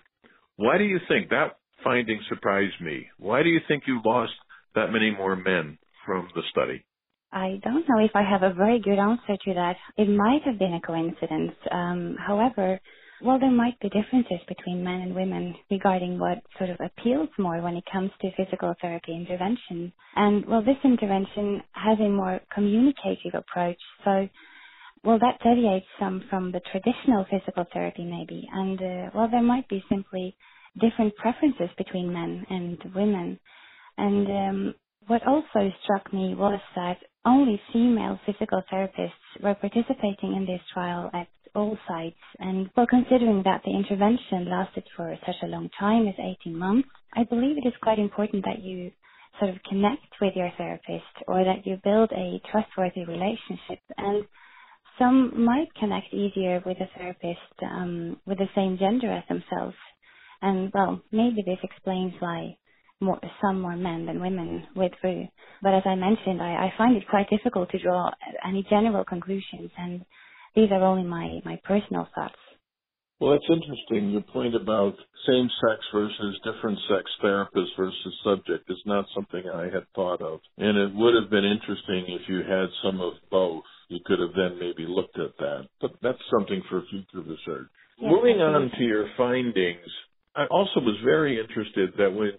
Why 0.58 0.78
do 0.78 0.84
you 0.84 1.00
think 1.08 1.30
that 1.30 1.58
finding 1.84 2.20
surprised 2.28 2.82
me? 2.82 3.08
Why 3.18 3.44
do 3.44 3.50
you 3.50 3.60
think 3.68 3.84
you 3.88 4.02
lost 4.04 4.34
that 4.76 4.92
many 4.92 5.12
more 5.12 5.36
men 5.36 5.78
from 6.06 6.28
the 6.36 6.42
study? 6.52 6.84
I 7.32 7.60
don't 7.64 7.88
know 7.88 8.04
if 8.04 8.12
I 8.14 8.24
have 8.30 8.44
a 8.44 8.54
very 8.54 8.80
good 8.80 9.00
answer 9.00 9.38
to 9.46 9.54
that. 9.54 9.76
It 9.98 10.10
might 10.10 10.42
have 10.44 10.60
been 10.60 10.74
a 10.74 10.82
coincidence. 10.82 11.54
Um, 11.72 12.18
however, 12.20 12.80
well, 13.24 13.40
there 13.40 13.52
might 13.52 13.80
be 13.80 13.90
differences 13.90 14.40
between 14.48 14.84
men 14.84 15.02
and 15.02 15.16
women 15.16 15.56
regarding 15.70 16.20
what 16.20 16.40
sort 16.58 16.70
of 16.70 16.78
appeals 16.80 17.30
more 17.38 17.62
when 17.62 17.76
it 17.76 17.84
comes 17.92 18.12
to 18.22 18.32
physical 18.36 18.74
therapy 18.82 19.14
intervention. 19.16 19.94
And 20.16 20.46
well, 20.46 20.64
this 20.64 20.78
intervention 20.84 21.62
has 21.74 22.00
a 22.00 22.10
more 22.10 22.42
communicative 22.54 23.34
approach. 23.34 23.80
So, 24.06 24.28
well, 25.04 25.20
that 25.20 25.40
deviates 25.44 25.86
some 26.00 26.24
from 26.30 26.52
the 26.52 26.62
traditional 26.72 27.26
physical 27.30 27.66
therapy 27.74 28.06
maybe. 28.06 28.48
And 28.52 28.80
uh, 28.82 29.10
well, 29.16 29.30
there 29.30 29.44
might 29.44 29.68
be 29.70 29.84
simply 29.90 30.36
different 30.80 31.16
preferences 31.16 31.70
between 31.78 32.14
men 32.14 32.46
and 32.50 32.78
women. 32.96 33.40
And 33.98 34.28
um, 34.28 34.76
what 35.08 35.26
also 35.28 35.72
struck 35.84 36.14
me 36.14 36.36
was 36.36 36.60
that 36.76 36.98
only 37.26 37.62
female 37.74 38.20
physical 38.26 38.64
therapists 38.72 39.42
were 39.44 39.56
participating 39.56 40.36
in 40.36 40.46
this 40.46 40.62
trial 40.74 41.10
at 41.14 41.28
all 41.56 41.78
sites. 41.88 42.20
And 42.40 42.70
well, 42.76 42.88
considering 42.90 43.44
that 43.46 43.62
the 43.66 43.72
intervention 43.76 44.50
lasted 44.50 44.84
for 44.96 45.16
such 45.26 45.36
a 45.44 45.48
long 45.48 45.70
time 45.80 46.08
as 46.08 46.16
18 46.44 46.58
months, 46.58 46.90
I 47.16 47.24
believe 47.24 47.58
it 47.58 47.68
is 47.68 47.74
quite 47.82 48.00
important 48.00 48.46
that 48.46 48.64
you 48.64 48.92
sort 49.40 49.52
of 49.52 49.64
connect 49.70 50.08
with 50.22 50.34
your 50.36 50.52
therapist 50.58 51.14
or 51.28 51.44
that 51.44 51.66
you 51.66 51.78
build 51.84 52.12
a 52.12 52.42
trustworthy 52.52 53.06
relationship. 53.06 53.80
And 53.98 54.26
some 55.00 55.46
might 55.46 55.74
connect 55.80 56.14
easier 56.14 56.62
with 56.66 56.78
a 56.80 56.90
therapist 56.98 57.40
um, 57.64 58.20
with 58.26 58.38
the 58.38 58.50
same 58.56 58.78
gender 58.78 59.12
as 59.12 59.24
themselves. 59.28 59.76
And 60.42 60.72
well, 60.74 61.02
maybe 61.12 61.44
this 61.46 61.60
explains 61.64 62.14
why 62.20 62.58
more, 63.02 63.20
some 63.42 63.62
more 63.62 63.76
men 63.76 64.06
than 64.06 64.22
women 64.22 64.68
withdrew. 64.76 65.28
But 65.62 65.74
as 65.74 65.84
I 65.86 65.96
mentioned, 65.96 66.42
I, 66.42 66.68
I 66.68 66.74
find 66.78 66.96
it 66.96 67.08
quite 67.10 67.30
difficult 67.30 67.70
to 67.72 67.80
draw 67.80 68.12
any 68.48 68.66
general 68.70 69.04
conclusions, 69.04 69.72
and 69.78 70.06
these 70.56 70.70
are 70.72 70.84
only 70.84 71.04
my, 71.04 71.40
my 71.46 71.60
personal 71.64 72.08
thoughts. 72.14 72.36
Well, 73.20 73.34
that's 73.34 73.50
interesting. 73.50 74.10
Your 74.10 74.22
point 74.34 74.56
about 74.56 74.96
same 75.28 75.48
sex 75.62 75.80
versus 75.94 76.40
different 76.44 76.80
sex 76.90 77.04
therapists 77.24 77.78
versus 77.78 78.16
subject 78.24 78.68
is 78.68 78.82
not 78.86 79.06
something 79.14 79.44
I 79.48 79.66
had 79.66 79.86
thought 79.94 80.22
of. 80.22 80.40
And 80.58 80.76
it 80.76 80.92
would 80.96 81.14
have 81.22 81.30
been 81.30 81.46
interesting 81.46 82.06
if 82.08 82.22
you 82.28 82.38
had 82.38 82.66
some 82.84 83.00
of 83.00 83.14
both. 83.30 83.64
You 83.90 84.00
could 84.06 84.20
have 84.20 84.34
then 84.36 84.58
maybe 84.60 84.88
looked 84.90 85.20
at 85.20 85.38
that. 85.38 85.68
But 85.80 85.92
that's 86.02 86.18
something 86.32 86.64
for 86.68 86.82
future 86.90 87.22
research. 87.30 87.68
Yes, 88.00 88.10
Moving 88.12 88.42
on 88.42 88.72
to 88.76 88.84
your 88.84 89.08
findings, 89.16 89.86
I 90.36 90.46
also 90.50 90.80
was 90.80 90.98
very 91.04 91.40
interested 91.40 91.92
that 92.00 92.12
when 92.12 92.32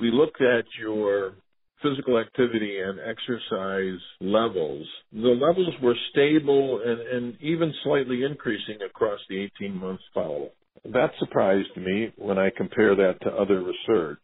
we 0.00 0.10
looked 0.10 0.40
at 0.40 0.64
your 0.80 1.34
physical 1.82 2.18
activity 2.18 2.78
and 2.80 2.98
exercise 3.00 4.00
levels, 4.20 4.86
the 5.12 5.28
levels 5.28 5.74
were 5.82 5.96
stable 6.10 6.80
and, 6.84 7.00
and 7.00 7.40
even 7.40 7.72
slightly 7.84 8.24
increasing 8.24 8.78
across 8.86 9.20
the 9.28 9.48
18 9.60 9.74
months 9.76 10.02
follow 10.14 10.46
up. 10.46 10.54
That 10.92 11.10
surprised 11.18 11.76
me 11.76 12.12
when 12.16 12.38
I 12.38 12.50
compare 12.56 12.94
that 12.96 13.20
to 13.22 13.30
other 13.30 13.62
research. 13.62 14.18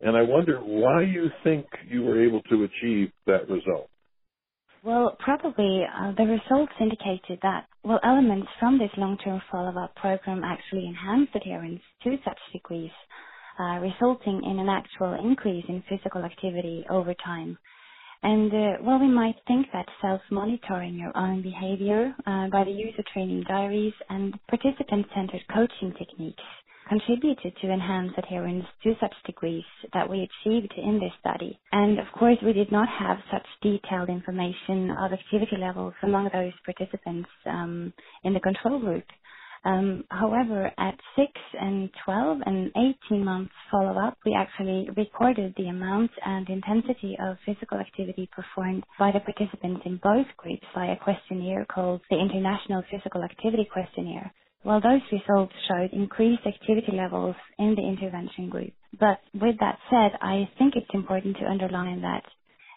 And 0.00 0.16
I 0.16 0.22
wonder 0.22 0.58
why 0.58 1.02
you 1.02 1.30
think 1.44 1.66
you 1.88 2.02
were 2.02 2.22
able 2.22 2.42
to 2.42 2.64
achieve 2.64 3.12
that 3.26 3.48
result. 3.48 3.88
Well, 4.84 5.16
probably 5.20 5.84
uh, 5.86 6.12
the 6.16 6.24
results 6.24 6.72
indicated 6.80 7.38
that, 7.42 7.66
well, 7.84 8.00
elements 8.02 8.48
from 8.58 8.78
this 8.78 8.90
long-term 8.96 9.40
follow-up 9.50 9.94
program 9.94 10.42
actually 10.42 10.86
enhanced 10.86 11.36
adherence 11.36 11.80
to 12.02 12.16
such 12.24 12.38
degrees 12.52 12.90
uh, 13.58 13.78
resulting 13.80 14.42
in 14.44 14.58
an 14.58 14.68
actual 14.68 15.14
increase 15.14 15.64
in 15.68 15.82
physical 15.88 16.24
activity 16.24 16.84
over 16.90 17.14
time. 17.24 17.58
And 18.22 18.52
uh, 18.52 18.82
well, 18.82 19.00
we 19.00 19.08
might 19.08 19.34
think 19.48 19.66
that 19.72 19.86
self-monitoring 20.00 20.94
your 20.94 21.16
own 21.16 21.42
behavior 21.42 22.14
uh, 22.26 22.48
by 22.50 22.64
the 22.64 22.70
use 22.70 22.94
of 22.98 23.04
training 23.06 23.44
diaries 23.48 23.94
and 24.10 24.38
participant-centered 24.48 25.42
coaching 25.52 25.92
techniques 25.98 26.42
contributed 26.88 27.52
to 27.60 27.70
enhance 27.70 28.12
adherence 28.18 28.64
to 28.82 28.94
such 29.00 29.14
degrees 29.26 29.64
that 29.92 30.08
we 30.08 30.28
achieved 30.28 30.72
in 30.76 31.00
this 31.00 31.12
study. 31.20 31.58
And 31.72 31.98
of 31.98 32.06
course, 32.18 32.36
we 32.44 32.52
did 32.52 32.70
not 32.70 32.88
have 32.88 33.18
such 33.32 33.46
detailed 33.62 34.08
information 34.08 34.90
of 35.00 35.12
activity 35.12 35.56
levels 35.58 35.94
among 36.02 36.30
those 36.32 36.52
participants 36.64 37.28
um, 37.46 37.92
in 38.24 38.34
the 38.34 38.40
control 38.40 38.78
group. 38.78 39.04
Um, 39.64 40.04
however, 40.10 40.72
at 40.78 40.96
6 41.16 41.28
and 41.60 41.90
12 42.04 42.38
and 42.46 42.72
18 43.10 43.24
months 43.24 43.52
follow-up, 43.70 44.18
we 44.24 44.34
actually 44.34 44.88
recorded 44.96 45.54
the 45.56 45.68
amount 45.68 46.10
and 46.24 46.48
intensity 46.48 47.16
of 47.20 47.36
physical 47.46 47.78
activity 47.78 48.28
performed 48.32 48.84
by 48.98 49.12
the 49.12 49.20
participants 49.20 49.82
in 49.86 49.98
both 50.02 50.26
groups 50.38 50.66
by 50.74 50.86
a 50.86 50.96
questionnaire 50.98 51.66
called 51.66 52.00
the 52.10 52.18
International 52.18 52.82
Physical 52.90 53.22
Activity 53.24 53.68
Questionnaire. 53.72 54.32
Well, 54.64 54.80
those 54.80 55.02
results 55.12 55.54
showed 55.68 55.92
increased 55.92 56.46
activity 56.46 56.92
levels 56.96 57.36
in 57.58 57.74
the 57.76 57.82
intervention 57.82 58.48
group. 58.50 58.72
But 58.98 59.20
with 59.34 59.56
that 59.60 59.78
said, 59.90 60.12
I 60.22 60.48
think 60.58 60.74
it's 60.76 60.90
important 60.94 61.36
to 61.38 61.46
underline 61.50 62.02
that 62.02 62.24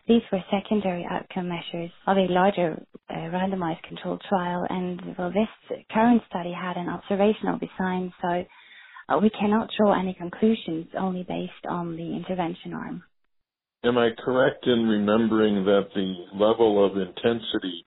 these 0.07 0.21
were 0.31 0.43
secondary 0.51 1.05
outcome 1.09 1.49
measures 1.49 1.91
of 2.05 2.17
a 2.17 2.31
larger 2.31 2.81
uh, 3.09 3.13
randomized 3.13 3.81
controlled 3.83 4.21
trial, 4.29 4.65
and 4.69 5.01
well, 5.17 5.31
this 5.31 5.79
current 5.91 6.21
study 6.29 6.53
had 6.53 6.77
an 6.77 6.89
observational 6.89 7.57
design, 7.57 8.13
so 8.21 8.45
uh, 9.09 9.19
we 9.19 9.29
cannot 9.31 9.69
draw 9.77 9.99
any 9.99 10.13
conclusions 10.13 10.87
only 10.97 11.23
based 11.23 11.65
on 11.67 11.95
the 11.95 12.15
intervention 12.15 12.73
arm. 12.73 13.03
Am 13.83 13.97
I 13.97 14.09
correct 14.23 14.65
in 14.65 14.87
remembering 14.87 15.65
that 15.65 15.89
the 15.93 16.15
level 16.33 16.83
of 16.83 16.97
intensity 16.97 17.85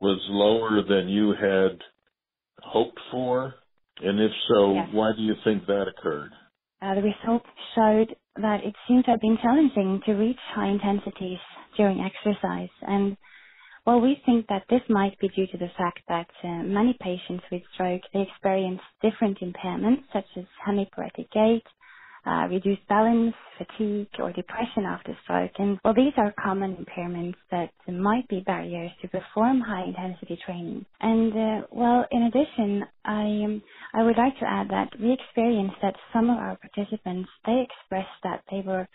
was 0.00 0.20
lower 0.28 0.82
than 0.82 1.08
you 1.08 1.30
had 1.30 1.78
hoped 2.62 2.98
for? 3.10 3.54
And 4.02 4.20
if 4.20 4.32
so, 4.48 4.74
yes. 4.74 4.88
why 4.92 5.12
do 5.16 5.22
you 5.22 5.34
think 5.44 5.66
that 5.66 5.86
occurred? 5.88 6.32
Uh, 6.82 6.94
the 6.96 7.02
results 7.02 7.46
showed 7.74 8.16
that 8.42 8.64
it 8.64 8.74
seems 8.88 9.04
to 9.06 9.12
have 9.12 9.20
been 9.20 9.38
challenging 9.42 10.02
to 10.06 10.14
reach 10.14 10.38
high 10.54 10.68
intensities 10.68 11.38
during 11.76 12.00
exercise. 12.00 12.70
And 12.82 13.16
well, 13.86 14.00
we 14.00 14.20
think 14.26 14.46
that 14.48 14.64
this 14.70 14.82
might 14.90 15.18
be 15.20 15.28
due 15.28 15.46
to 15.48 15.58
the 15.58 15.70
fact 15.78 16.00
that 16.08 16.28
uh, 16.44 16.64
many 16.64 16.96
patients 17.00 17.44
with 17.52 17.62
stroke 17.74 18.02
they 18.14 18.22
experience 18.22 18.80
different 19.02 19.38
impairments 19.40 20.04
such 20.12 20.26
as 20.36 20.44
hemiparetic 20.68 21.30
gait, 21.32 21.64
uh, 22.26 22.48
reduced 22.50 22.86
balance, 22.88 23.34
fatigue, 23.58 24.08
or 24.20 24.32
depression 24.32 24.84
after 24.86 25.16
stroke. 25.24 25.52
And 25.58 25.78
well, 25.84 25.94
these 25.94 26.14
are 26.18 26.34
common 26.42 26.76
impairments 26.76 27.36
that 27.52 27.70
might 27.88 28.28
be 28.28 28.40
barriers 28.46 28.92
to 29.02 29.08
perform 29.08 29.60
high 29.60 29.84
intensity 29.84 30.38
training. 30.46 30.86
And 31.00 31.32
uh, 31.34 31.66
well, 31.72 32.06
in 32.12 32.24
addition, 32.24 32.84
I 33.04 33.22
um, 33.44 33.62
I 33.94 34.04
would 34.04 34.18
like 34.18 34.38
to 34.40 34.46
add 34.48 34.68
that 34.70 34.90
we 35.00 35.12
experienced 35.12 35.76
that 35.82 35.96
some 36.12 36.30
of 36.30 36.38
our 36.38 36.58
participants 36.58 37.30
they 37.46 37.64
expressed 37.68 38.18
that 38.24 38.42
they 38.50 38.62
were 38.66 38.88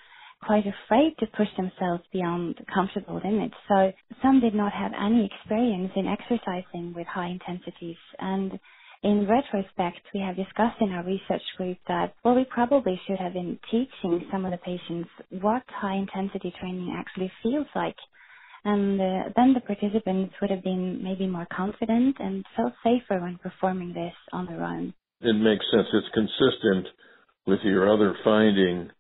quite 0.44 0.66
afraid 0.68 1.16
to 1.20 1.28
push 1.38 1.48
themselves 1.58 2.04
beyond 2.14 2.56
comfortable 2.74 3.22
limits. 3.24 3.56
So 3.70 3.92
some 4.22 4.42
did 4.42 4.56
not 4.56 4.74
have 4.74 4.92
any 5.00 5.26
experience 5.34 5.92
in 5.96 6.08
exercising 6.08 6.94
with 6.96 7.08
high 7.08 7.30
intensities. 7.30 7.98
And 8.20 8.60
in 9.04 9.28
retrospect, 9.28 10.02
we 10.14 10.20
have 10.20 10.36
discussed 10.36 10.80
in 10.80 10.92
our 10.92 11.04
research 11.04 11.42
group 11.58 11.78
that, 11.88 12.14
well, 12.24 12.36
we 12.36 12.46
probably 12.46 13.00
should 13.08 13.18
have 13.18 13.34
been 13.34 13.58
teaching 13.72 14.28
some 14.32 14.46
of 14.46 14.52
the 14.52 14.58
patients 14.58 15.10
what 15.30 15.64
high 15.68 15.96
intensity 15.96 16.54
training 16.60 16.96
actually 16.98 17.32
feels 17.42 17.68
like. 17.76 17.96
And 18.64 19.02
uh, 19.02 19.30
then 19.36 19.54
the 19.56 19.62
participants 19.62 20.36
would 20.40 20.52
have 20.52 20.64
been 20.64 21.04
maybe 21.04 21.26
more 21.26 21.48
confident 21.52 22.18
and 22.20 22.46
felt 22.56 22.74
safer 22.84 23.20
when 23.20 23.40
performing 23.42 23.94
this 23.94 24.14
on 24.34 24.46
their 24.46 24.64
own. 24.64 24.94
It 25.22 25.34
makes 25.34 25.66
sense. 25.72 25.88
It's 25.94 26.14
consistent 26.14 26.88
with 27.48 27.60
your 27.64 27.92
other 27.92 28.16
finding 28.24 28.92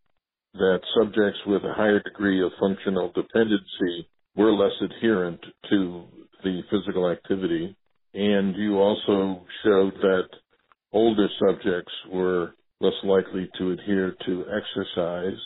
that 0.53 0.79
subjects 0.97 1.39
with 1.45 1.63
a 1.63 1.73
higher 1.73 2.01
degree 2.01 2.43
of 2.43 2.51
functional 2.59 3.11
dependency 3.13 4.09
were 4.35 4.51
less 4.51 4.73
adherent 4.81 5.39
to 5.69 6.05
the 6.43 6.61
physical 6.71 7.09
activity. 7.09 7.75
And 8.13 8.55
you 8.55 8.77
also 8.77 9.45
showed 9.63 9.93
that 10.01 10.27
older 10.91 11.27
subjects 11.39 11.93
were 12.11 12.53
less 12.79 12.93
likely 13.03 13.49
to 13.57 13.71
adhere 13.71 14.15
to 14.25 14.45
exercise. 14.49 15.39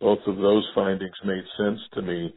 Both 0.00 0.20
of 0.26 0.36
those 0.36 0.66
findings 0.74 1.14
made 1.24 1.44
sense 1.56 1.80
to 1.94 2.02
me, 2.02 2.34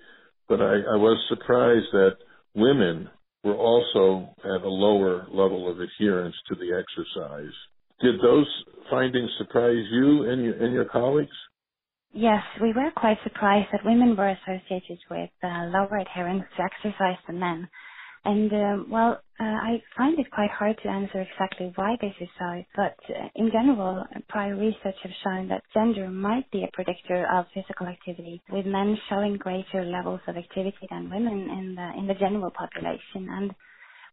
but 0.48 0.62
I, 0.62 0.74
I 0.74 0.96
was 0.96 1.18
surprised 1.30 1.92
that 1.92 2.18
women 2.56 3.10
were 3.44 3.56
also 3.56 4.34
at 4.44 4.62
a 4.62 4.70
lower 4.70 5.28
level 5.30 5.70
of 5.70 5.80
adherence 5.80 6.36
to 6.48 6.56
the 6.56 6.72
exercise. 6.74 7.54
Did 8.02 8.20
those 8.22 8.48
findings 8.90 9.30
surprise 9.38 9.86
you 9.92 10.30
and 10.30 10.44
your, 10.44 10.64
and 10.64 10.74
your 10.74 10.86
colleagues? 10.86 11.36
Yes, 12.12 12.42
we 12.62 12.74
were 12.74 12.92
quite 12.96 13.18
surprised 13.24 13.68
that 13.72 13.86
women 13.86 14.16
were 14.16 14.30
associated 14.30 15.00
with 15.12 15.30
uh, 15.44 15.66
lower 15.66 15.98
adherence 15.98 16.44
to 16.56 16.64
exercise 16.64 17.18
than 17.28 17.40
men. 17.40 17.68
And 18.26 18.52
um, 18.54 18.88
well, 18.92 19.22
uh, 19.40 19.44
I 19.46 19.82
find 19.98 20.20
it 20.20 20.32
quite 20.32 20.52
hard 20.52 20.78
to 20.84 20.90
answer 20.90 21.22
exactly 21.22 21.72
why 21.76 21.96
this 22.02 22.14
is 22.22 22.30
so, 22.40 22.64
but 22.76 22.98
uh, 23.10 23.30
in 23.36 23.52
general, 23.52 24.04
prior 24.30 24.58
research 24.58 24.98
has 25.04 25.14
shown 25.24 25.48
that 25.50 25.64
gender 25.74 26.10
might 26.10 26.52
be 26.52 26.64
a 26.66 26.72
predictor 26.74 27.28
of 27.34 27.46
physical 27.54 27.88
activity, 27.88 28.42
with 28.52 28.66
men 28.66 28.98
showing 29.10 29.38
greater 29.38 29.86
levels 29.86 30.22
of 30.28 30.38
activity 30.38 30.88
than 30.92 31.10
women 31.10 31.50
in 31.60 31.76
the 31.76 32.00
in 32.00 32.08
the 32.08 32.16
general 32.16 32.52
population. 32.52 33.30
And 33.32 33.56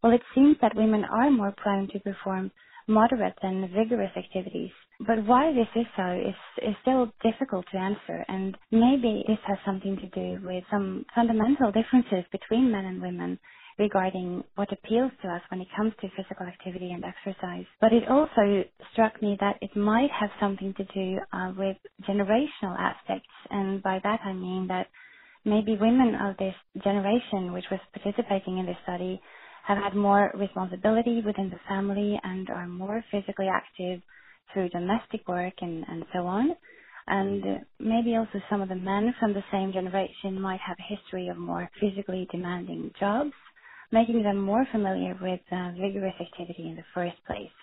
well, 0.03 0.13
it 0.13 0.23
seems 0.35 0.57
that 0.61 0.75
women 0.77 1.05
are 1.05 1.31
more 1.31 1.53
prone 1.57 1.89
to 1.89 1.99
perform 1.99 2.51
moderate 2.87 3.39
and 3.43 3.69
vigorous 3.71 4.11
activities. 4.17 4.71
But 5.07 5.25
why 5.25 5.53
this 5.53 5.69
is 5.75 5.87
so 5.97 6.07
is, 6.13 6.69
is 6.69 6.75
still 6.83 7.11
difficult 7.23 7.65
to 7.73 7.79
answer, 7.79 8.25
and 8.29 8.57
maybe 8.71 9.25
this 9.27 9.39
has 9.47 9.59
something 9.65 9.97
to 9.97 10.07
do 10.09 10.45
with 10.47 10.63
some 10.71 11.05
fundamental 11.15 11.71
differences 11.73 12.25
between 12.31 12.71
men 12.71 12.85
and 12.85 13.01
women 13.01 13.39
regarding 13.79 14.43
what 14.55 14.71
appeals 14.73 15.11
to 15.23 15.29
us 15.29 15.41
when 15.51 15.61
it 15.61 15.67
comes 15.77 15.93
to 16.01 16.09
physical 16.17 16.47
activity 16.47 16.91
and 16.91 17.03
exercise. 17.05 17.65
But 17.81 17.93
it 17.93 18.07
also 18.09 18.63
struck 18.93 19.21
me 19.21 19.37
that 19.41 19.57
it 19.61 19.75
might 19.75 20.11
have 20.11 20.31
something 20.39 20.73
to 20.75 20.85
do 20.85 21.19
uh, 21.33 21.53
with 21.57 21.77
generational 22.09 22.77
aspects, 22.79 23.29
and 23.51 23.83
by 23.83 23.99
that 24.03 24.21
I 24.25 24.33
mean 24.33 24.67
that 24.69 24.87
maybe 25.45 25.77
women 25.79 26.15
of 26.21 26.37
this 26.37 26.55
generation 26.83 27.53
which 27.53 27.65
was 27.71 27.79
participating 27.93 28.59
in 28.59 28.65
this 28.65 28.77
study 28.83 29.21
have 29.67 29.77
had 29.77 29.95
more 29.95 30.31
responsibility 30.35 31.21
within 31.25 31.49
the 31.49 31.59
family 31.67 32.19
and 32.23 32.49
are 32.49 32.67
more 32.67 33.03
physically 33.11 33.47
active 33.47 34.01
through 34.53 34.69
domestic 34.69 35.27
work 35.27 35.53
and, 35.61 35.85
and 35.87 36.05
so 36.13 36.19
on. 36.27 36.55
And 37.07 37.43
maybe 37.79 38.15
also 38.15 38.41
some 38.49 38.61
of 38.61 38.69
the 38.69 38.75
men 38.75 39.13
from 39.19 39.33
the 39.33 39.43
same 39.51 39.73
generation 39.73 40.39
might 40.39 40.59
have 40.65 40.77
a 40.79 40.95
history 40.95 41.27
of 41.29 41.37
more 41.37 41.69
physically 41.79 42.27
demanding 42.31 42.91
jobs, 42.99 43.31
making 43.93 44.23
them 44.23 44.41
more 44.41 44.67
familiar 44.71 45.17
with 45.21 45.39
uh, 45.51 45.71
vigorous 45.79 46.15
activity 46.19 46.67
in 46.67 46.75
the 46.75 46.83
first 46.93 47.15
place. 47.25 47.55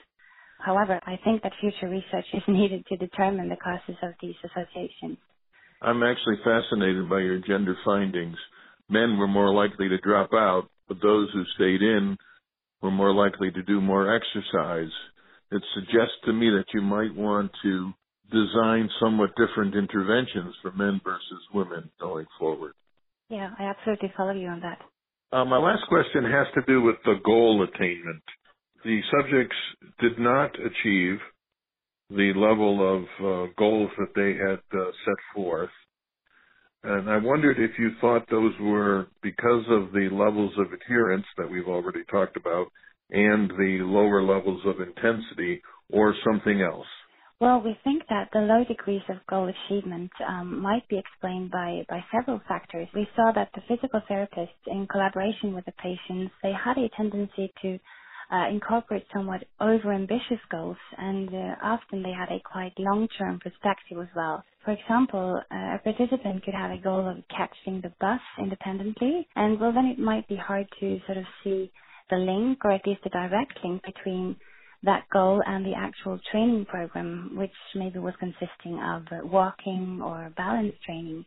However, 0.64 1.00
I 1.04 1.18
think 1.24 1.42
that 1.42 1.52
future 1.60 1.88
research 1.88 2.26
is 2.32 2.42
needed 2.48 2.86
to 2.86 2.96
determine 2.96 3.48
the 3.48 3.56
causes 3.56 3.96
of 4.02 4.12
these 4.22 4.36
associations. 4.44 5.18
I'm 5.82 6.02
actually 6.02 6.36
fascinated 6.44 7.08
by 7.10 7.20
your 7.20 7.40
gender 7.40 7.76
findings. 7.84 8.36
Men 8.88 9.18
were 9.18 9.28
more 9.28 9.52
likely 9.52 9.88
to 9.88 9.98
drop 9.98 10.30
out 10.32 10.70
but 10.90 11.00
those 11.00 11.28
who 11.32 11.44
stayed 11.54 11.82
in 11.82 12.16
were 12.82 12.90
more 12.90 13.14
likely 13.14 13.52
to 13.52 13.62
do 13.62 13.80
more 13.80 14.12
exercise. 14.12 14.90
It 15.52 15.62
suggests 15.72 16.18
to 16.24 16.32
me 16.32 16.50
that 16.50 16.64
you 16.74 16.82
might 16.82 17.14
want 17.14 17.52
to 17.62 17.92
design 18.32 18.90
somewhat 19.00 19.30
different 19.36 19.76
interventions 19.76 20.52
for 20.60 20.72
men 20.72 21.00
versus 21.04 21.42
women 21.54 21.88
going 22.00 22.26
forward. 22.40 22.72
Yeah, 23.28 23.50
I 23.56 23.64
absolutely 23.66 24.12
follow 24.16 24.32
you 24.32 24.48
on 24.48 24.60
that. 24.62 24.80
Uh, 25.32 25.44
my 25.44 25.58
last 25.58 25.86
question 25.88 26.24
has 26.24 26.48
to 26.54 26.62
do 26.66 26.82
with 26.82 26.96
the 27.04 27.14
goal 27.24 27.62
attainment. 27.62 28.22
The 28.84 29.00
subjects 29.16 29.56
did 30.00 30.18
not 30.18 30.50
achieve 30.56 31.18
the 32.10 32.32
level 32.34 32.96
of 32.96 33.02
uh, 33.20 33.52
goals 33.56 33.90
that 33.98 34.12
they 34.16 34.34
had 34.34 34.58
uh, 34.76 34.90
set 35.04 35.14
forth. 35.32 35.70
And 36.82 37.08
I 37.08 37.18
wondered 37.18 37.60
if 37.60 37.78
you 37.78 37.90
thought 38.00 38.28
those 38.28 38.54
were 38.60 39.06
because 39.22 39.64
of 39.68 39.92
the 39.92 40.08
levels 40.10 40.52
of 40.58 40.72
adherence 40.72 41.26
that 41.38 41.48
we've 41.48 41.68
already 41.68 42.02
talked 42.10 42.36
about 42.36 42.66
and 43.10 43.50
the 43.50 43.78
lower 43.82 44.24
levels 44.24 44.62
of 44.66 44.80
intensity 44.80 45.62
or 45.92 46.12
something 46.24 46.60
else. 46.60 46.86
Well, 47.40 47.60
we 47.60 47.76
think 47.82 48.04
that 48.10 48.30
the 48.32 48.40
low 48.40 48.64
degrees 48.64 49.02
of 49.08 49.16
goal 49.28 49.50
achievement 49.50 50.10
um, 50.28 50.60
might 50.62 50.88
be 50.88 50.98
explained 50.98 51.50
by, 51.50 51.84
by 51.88 52.04
several 52.12 52.40
factors. 52.48 52.88
We 52.94 53.08
saw 53.16 53.32
that 53.34 53.50
the 53.54 53.62
physical 53.68 54.00
therapists, 54.10 54.64
in 54.68 54.86
collaboration 54.86 55.52
with 55.54 55.64
the 55.64 55.72
patients, 55.72 56.32
they 56.42 56.52
had 56.52 56.78
a 56.78 56.88
tendency 56.96 57.52
to 57.62 57.78
uh, 58.32 58.48
incorporate 58.50 59.04
somewhat 59.12 59.42
over-ambitious 59.60 60.40
goals, 60.50 60.76
and 60.96 61.28
uh, 61.28 61.56
often 61.62 62.02
they 62.02 62.12
had 62.12 62.30
a 62.30 62.40
quite 62.50 62.72
long-term 62.78 63.40
perspective 63.40 63.98
as 64.00 64.08
well. 64.16 64.44
For 64.64 64.72
example, 64.72 65.40
uh, 65.52 65.76
a 65.76 65.80
participant 65.84 66.44
could 66.44 66.54
have 66.54 66.70
a 66.70 66.78
goal 66.82 67.08
of 67.08 67.16
catching 67.36 67.80
the 67.82 67.92
bus 68.00 68.20
independently, 68.38 69.28
and 69.36 69.60
well, 69.60 69.72
then 69.72 69.86
it 69.86 69.98
might 69.98 70.26
be 70.28 70.36
hard 70.36 70.66
to 70.80 71.00
sort 71.06 71.18
of 71.18 71.24
see 71.42 71.70
the 72.10 72.16
link, 72.16 72.60
or 72.64 72.72
at 72.72 72.86
least 72.86 73.02
the 73.04 73.10
direct 73.10 73.58
link 73.64 73.82
between 73.84 74.36
that 74.84 75.04
goal 75.12 75.42
and 75.46 75.64
the 75.64 75.74
actual 75.76 76.18
training 76.30 76.66
program, 76.66 77.32
which 77.36 77.52
maybe 77.74 77.98
was 77.98 78.14
consisting 78.18 78.80
of 78.80 79.04
walking 79.30 80.00
or 80.02 80.32
balance 80.36 80.74
training. 80.84 81.24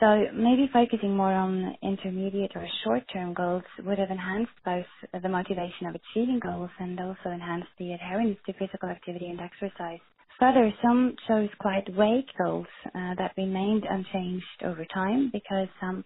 So 0.00 0.26
maybe 0.32 0.70
focusing 0.72 1.16
more 1.16 1.32
on 1.32 1.76
intermediate 1.82 2.52
or 2.54 2.66
short-term 2.84 3.34
goals 3.34 3.64
would 3.84 3.98
have 3.98 4.10
enhanced 4.10 4.52
both 4.64 4.86
the 5.22 5.28
motivation 5.28 5.88
of 5.88 5.96
achieving 5.96 6.40
goals 6.40 6.70
and 6.78 6.98
also 7.00 7.30
enhanced 7.32 7.70
the 7.78 7.92
adherence 7.94 8.38
to 8.46 8.52
physical 8.54 8.88
activity 8.88 9.26
and 9.26 9.40
exercise. 9.40 9.98
Further, 10.38 10.72
some 10.82 11.16
chose 11.26 11.48
quite 11.58 11.88
vague 11.88 12.26
goals 12.38 12.68
uh, 12.86 13.14
that 13.18 13.34
remained 13.36 13.84
unchanged 13.90 14.62
over 14.64 14.84
time 14.94 15.30
because 15.32 15.66
some, 15.80 16.04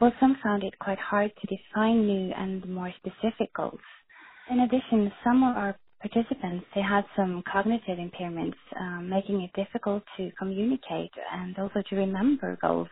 well, 0.00 0.12
some 0.20 0.38
found 0.42 0.64
it 0.64 0.78
quite 0.78 0.98
hard 0.98 1.30
to 1.40 1.54
define 1.54 2.06
new 2.06 2.32
and 2.34 2.66
more 2.66 2.92
specific 2.96 3.52
goals. 3.54 3.80
In 4.50 4.60
addition, 4.60 5.12
some 5.22 5.42
of 5.42 5.54
our 5.54 5.76
participants, 6.00 6.66
they 6.74 6.82
had 6.82 7.04
some 7.16 7.42
cognitive 7.50 7.98
impairments, 7.98 8.56
um, 8.80 9.08
making 9.10 9.42
it 9.42 9.52
difficult 9.54 10.02
to 10.16 10.30
communicate 10.38 11.12
and 11.32 11.58
also 11.58 11.82
to 11.90 11.96
remember 11.96 12.58
goals 12.62 12.88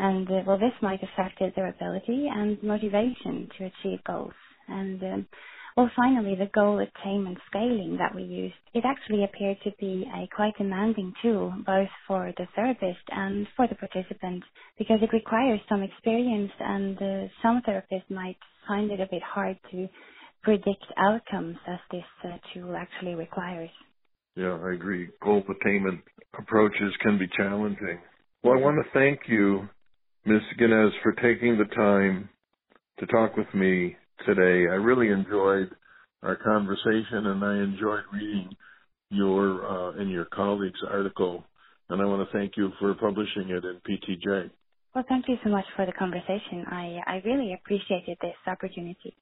and 0.00 0.30
uh, 0.30 0.42
well, 0.46 0.58
this 0.58 0.74
might 0.82 1.00
affect 1.02 1.40
their 1.56 1.68
ability 1.68 2.28
and 2.32 2.62
motivation 2.64 3.48
to 3.58 3.66
achieve 3.66 4.04
goals. 4.06 4.34
And 4.68 5.02
um, 5.04 5.26
well, 5.76 5.90
finally, 5.96 6.36
the 6.36 6.50
goal 6.54 6.80
attainment 6.80 7.38
scaling 7.50 7.98
that 7.98 8.14
we 8.14 8.22
used, 8.24 8.54
it 8.74 8.84
actually 8.86 9.24
appeared 9.24 9.58
to 9.64 9.72
be 9.80 10.06
a 10.14 10.28
quite 10.34 10.56
demanding 10.58 11.14
tool, 11.22 11.54
both 11.66 11.88
for 12.08 12.32
the 12.38 12.46
therapist 12.56 13.00
and 13.10 13.46
for 13.56 13.68
the 13.68 13.76
participant, 13.76 14.44
because 14.78 14.98
it 15.02 15.12
requires 15.12 15.60
some 15.68 15.82
experience, 15.82 16.52
and 16.60 16.98
uh, 16.98 17.28
some 17.42 17.62
therapists 17.68 18.10
might 18.10 18.38
find 18.68 18.90
it 18.92 19.00
a 19.00 19.08
bit 19.10 19.22
hard 19.22 19.58
to 19.72 19.88
predict 20.42 20.84
outcomes 20.96 21.56
as 21.66 21.78
this 21.90 22.04
uh, 22.24 22.36
tool 22.52 22.76
actually 22.76 23.14
requires. 23.14 23.70
Yeah, 24.36 24.58
I 24.64 24.72
agree. 24.72 25.08
Goal 25.22 25.42
attainment 25.48 26.00
approaches 26.38 26.92
can 27.02 27.18
be 27.18 27.26
challenging. 27.36 27.98
Well, 28.42 28.56
I 28.56 28.60
want 28.60 28.84
to 28.84 28.90
thank 28.92 29.20
you 29.26 29.68
Ms. 30.28 30.42
Gunnes, 30.60 30.90
for 31.02 31.12
taking 31.12 31.56
the 31.56 31.64
time 31.74 32.28
to 32.98 33.06
talk 33.06 33.36
with 33.36 33.52
me 33.54 33.96
today. 34.26 34.70
I 34.70 34.74
really 34.74 35.08
enjoyed 35.08 35.70
our 36.22 36.36
conversation 36.36 37.26
and 37.26 37.42
I 37.42 37.54
enjoyed 37.62 38.02
reading 38.12 38.50
your 39.10 39.66
uh, 39.66 39.92
and 39.92 40.10
your 40.10 40.26
colleague's 40.26 40.82
article. 40.86 41.44
And 41.88 42.02
I 42.02 42.04
want 42.04 42.28
to 42.28 42.38
thank 42.38 42.58
you 42.58 42.72
for 42.78 42.92
publishing 42.94 43.48
it 43.48 43.64
in 43.64 43.80
PTJ. 43.88 44.50
Well, 44.94 45.04
thank 45.08 45.28
you 45.28 45.36
so 45.42 45.48
much 45.50 45.64
for 45.76 45.86
the 45.86 45.92
conversation. 45.92 46.66
I, 46.66 46.98
I 47.06 47.22
really 47.24 47.54
appreciated 47.54 48.18
this 48.20 48.36
opportunity. 48.46 49.16